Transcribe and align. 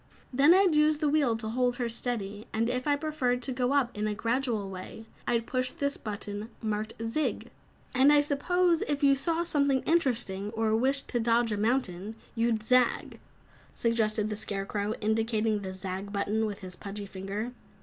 Then 0.33 0.51
I'd 0.55 0.73
use 0.73 0.97
the 0.97 1.07
wheel 1.09 1.37
to 1.37 1.47
hold 1.49 1.75
her 1.75 1.87
steady, 1.87 2.47
and 2.53 2.71
if 2.71 2.87
I 2.87 2.95
preferred 2.95 3.43
to 3.43 3.51
go 3.51 3.71
up 3.73 3.95
in 3.95 4.07
a 4.07 4.15
gradual 4.15 4.67
way, 4.67 5.05
I'd 5.27 5.45
push 5.45 5.69
this 5.69 5.95
button 5.95 6.49
marked 6.59 6.93
'zig.'" 6.99 7.51
"And 7.93 8.11
I 8.11 8.19
suppose 8.21 8.81
if 8.87 9.03
you 9.03 9.13
saw 9.13 9.43
something 9.43 9.83
interesting, 9.83 10.49
or 10.55 10.75
wished 10.75 11.07
to 11.09 11.19
dodge 11.19 11.51
a 11.51 11.55
mountain, 11.57 12.15
you'd 12.33 12.63
'zag,'" 12.63 13.19
suggested 13.75 14.31
the 14.31 14.35
Scarecrow, 14.35 14.95
indicating 15.01 15.59
the 15.61 15.71
"zag" 15.71 16.11
button 16.11 16.47
with 16.47 16.61
his 16.61 16.75
pudgy 16.75 17.05
finger. 17.05 17.51